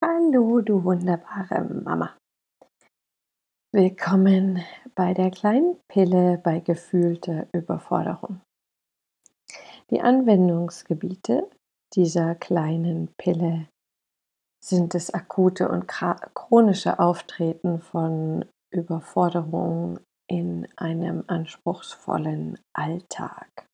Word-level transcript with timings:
Hallo, 0.00 0.60
du 0.60 0.84
wunderbare 0.84 1.64
Mama. 1.64 2.16
Willkommen 3.72 4.62
bei 4.94 5.12
der 5.12 5.32
kleinen 5.32 5.76
Pille 5.88 6.38
bei 6.38 6.60
gefühlter 6.60 7.48
Überforderung. 7.52 8.40
Die 9.90 10.00
Anwendungsgebiete 10.00 11.50
dieser 11.94 12.36
kleinen 12.36 13.12
Pille 13.16 13.66
sind 14.64 14.94
das 14.94 15.12
akute 15.12 15.68
und 15.68 15.88
chronische 15.88 17.00
Auftreten 17.00 17.80
von 17.80 18.44
Überforderung 18.70 19.98
in 20.28 20.68
einem 20.76 21.24
anspruchsvollen 21.26 22.56
Alltag. 22.72 23.67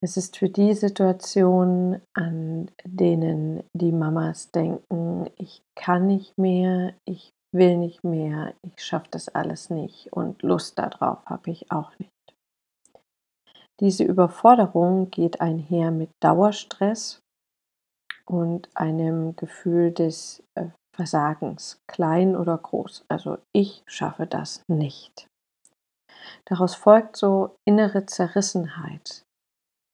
Es 0.00 0.16
ist 0.16 0.36
für 0.36 0.48
die 0.48 0.74
Situationen, 0.74 2.00
an 2.14 2.70
denen 2.84 3.64
die 3.72 3.90
Mamas 3.90 4.50
denken, 4.52 5.28
ich 5.36 5.62
kann 5.74 6.06
nicht 6.06 6.38
mehr, 6.38 6.94
ich 7.04 7.32
will 7.52 7.76
nicht 7.78 8.04
mehr, 8.04 8.54
ich 8.62 8.84
schaffe 8.84 9.08
das 9.10 9.28
alles 9.28 9.70
nicht 9.70 10.12
und 10.12 10.42
Lust 10.42 10.78
darauf 10.78 11.24
habe 11.26 11.50
ich 11.50 11.72
auch 11.72 11.98
nicht. 11.98 12.12
Diese 13.80 14.04
Überforderung 14.04 15.10
geht 15.10 15.40
einher 15.40 15.90
mit 15.90 16.10
Dauerstress 16.20 17.20
und 18.26 18.68
einem 18.74 19.34
Gefühl 19.36 19.92
des 19.92 20.42
äh, 20.54 20.66
Versagens, 20.94 21.80
klein 21.86 22.36
oder 22.36 22.58
groß. 22.58 23.04
Also 23.08 23.38
ich 23.52 23.82
schaffe 23.86 24.26
das 24.26 24.62
nicht. 24.68 25.28
Daraus 26.44 26.74
folgt 26.74 27.16
so 27.16 27.56
innere 27.64 28.04
Zerrissenheit, 28.06 29.22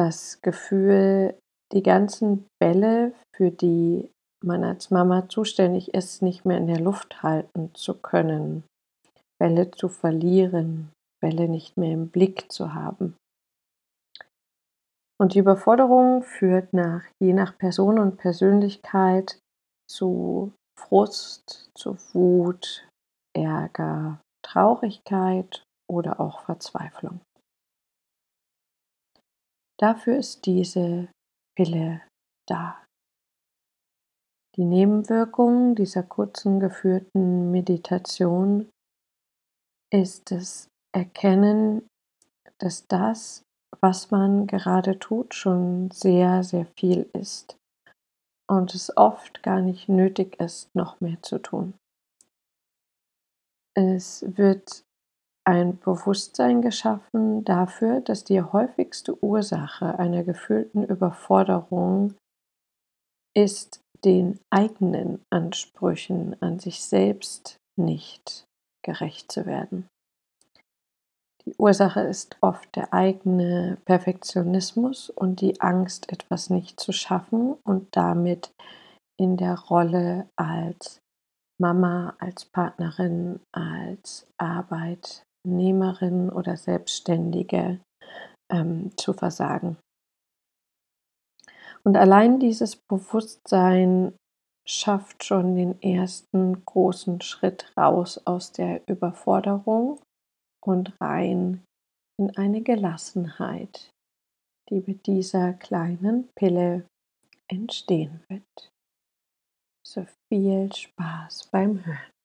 das 0.00 0.40
Gefühl, 0.40 1.38
die 1.74 1.82
ganzen 1.82 2.46
Bälle, 2.58 3.12
für 3.36 3.50
die 3.50 4.10
man 4.42 4.64
als 4.64 4.90
Mama 4.90 5.28
zuständig 5.28 5.92
ist, 5.92 6.22
nicht 6.22 6.46
mehr 6.46 6.56
in 6.56 6.66
der 6.66 6.80
Luft 6.80 7.22
halten 7.22 7.74
zu 7.74 7.92
können, 7.92 8.64
Bälle 9.38 9.70
zu 9.70 9.90
verlieren, 9.90 10.90
Bälle 11.22 11.48
nicht 11.48 11.76
mehr 11.76 11.92
im 11.92 12.08
Blick 12.08 12.50
zu 12.50 12.72
haben. 12.72 13.14
Und 15.20 15.34
die 15.34 15.40
Überforderung 15.40 16.22
führt 16.22 16.72
nach, 16.72 17.04
je 17.22 17.34
nach 17.34 17.58
Person 17.58 17.98
und 17.98 18.16
Persönlichkeit 18.16 19.38
zu 19.86 20.54
Frust, 20.78 21.68
zu 21.74 21.98
Wut, 22.14 22.88
Ärger, 23.36 24.18
Traurigkeit 24.42 25.62
oder 25.90 26.20
auch 26.20 26.40
Verzweiflung. 26.40 27.20
Dafür 29.80 30.18
ist 30.18 30.44
diese 30.44 31.08
Pille 31.56 32.02
da. 32.46 32.84
Die 34.56 34.64
Nebenwirkung 34.64 35.74
dieser 35.74 36.02
kurzen 36.02 36.60
geführten 36.60 37.50
Meditation 37.50 38.68
ist 39.90 40.30
das 40.30 40.68
Erkennen, 40.94 41.88
dass 42.58 42.86
das, 42.88 43.42
was 43.80 44.10
man 44.10 44.46
gerade 44.46 44.98
tut, 44.98 45.34
schon 45.34 45.90
sehr, 45.92 46.42
sehr 46.42 46.66
viel 46.78 47.08
ist 47.14 47.56
und 48.50 48.74
es 48.74 48.94
oft 48.96 49.42
gar 49.42 49.60
nicht 49.60 49.88
nötig 49.88 50.38
ist, 50.40 50.68
noch 50.74 51.00
mehr 51.00 51.22
zu 51.22 51.38
tun. 51.38 51.74
Es 53.74 54.24
wird 54.36 54.82
ein 55.44 55.78
Bewusstsein 55.78 56.62
geschaffen 56.62 57.44
dafür, 57.44 58.00
dass 58.00 58.24
die 58.24 58.42
häufigste 58.42 59.22
Ursache 59.22 59.98
einer 59.98 60.22
gefühlten 60.22 60.84
Überforderung 60.84 62.14
ist, 63.34 63.80
den 64.04 64.38
eigenen 64.50 65.22
Ansprüchen 65.30 66.40
an 66.40 66.58
sich 66.58 66.82
selbst 66.82 67.56
nicht 67.76 68.44
gerecht 68.84 69.30
zu 69.30 69.46
werden. 69.46 69.88
Die 71.46 71.54
Ursache 71.58 72.00
ist 72.00 72.36
oft 72.40 72.74
der 72.76 72.92
eigene 72.92 73.78
Perfektionismus 73.84 75.10
und 75.10 75.40
die 75.40 75.60
Angst, 75.60 76.12
etwas 76.12 76.50
nicht 76.50 76.78
zu 76.78 76.92
schaffen 76.92 77.54
und 77.64 77.96
damit 77.96 78.52
in 79.18 79.36
der 79.36 79.58
Rolle 79.58 80.28
als 80.36 81.00
Mama, 81.58 82.14
als 82.18 82.44
Partnerin, 82.46 83.40
als 83.52 84.26
Arbeit, 84.38 85.24
Arbeitnehmerin 85.44 86.30
oder 86.30 86.56
Selbstständige 86.56 87.80
ähm, 88.50 88.96
zu 88.96 89.12
versagen. 89.12 89.76
Und 91.82 91.96
allein 91.96 92.40
dieses 92.40 92.76
Bewusstsein 92.76 94.14
schafft 94.66 95.24
schon 95.24 95.56
den 95.56 95.80
ersten 95.82 96.62
großen 96.64 97.20
Schritt 97.22 97.72
raus 97.76 98.20
aus 98.26 98.52
der 98.52 98.86
Überforderung 98.86 99.98
und 100.62 101.00
rein 101.00 101.64
in 102.18 102.36
eine 102.36 102.60
Gelassenheit, 102.60 103.90
die 104.68 104.82
mit 104.86 105.06
dieser 105.06 105.54
kleinen 105.54 106.28
Pille 106.36 106.86
entstehen 107.48 108.22
wird. 108.28 108.70
So 109.86 110.06
viel 110.28 110.70
Spaß 110.72 111.48
beim 111.50 111.84
Hören. 111.84 112.19